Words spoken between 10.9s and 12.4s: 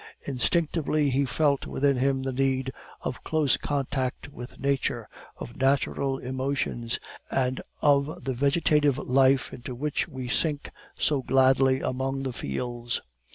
so gladly among the